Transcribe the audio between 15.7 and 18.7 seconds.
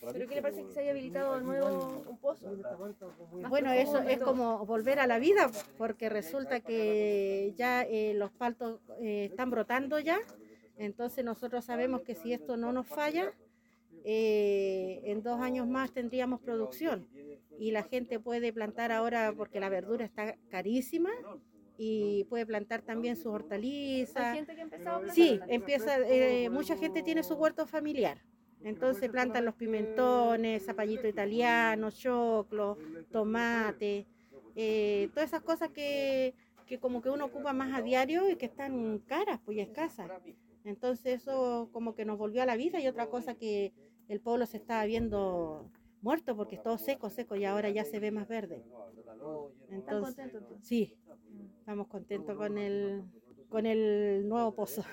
tendríamos producción y la gente puede